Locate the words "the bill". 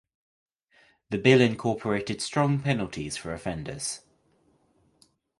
1.11-1.41